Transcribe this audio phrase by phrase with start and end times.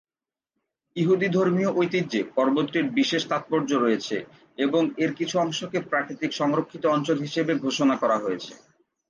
[0.95, 4.17] ইহুদি ধর্মীয় ঐতিহ্যে পর্বতটির বিশেষ তাত্পর্য রয়েছে
[4.57, 8.53] এবং এর কিছু অংশকে প্রাকৃতিক সংরক্ষিত অঞ্চল হিসেবে ঘোষণা করা হয়েছে।